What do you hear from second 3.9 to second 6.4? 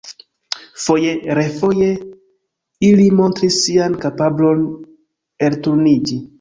kapablon elturniĝi.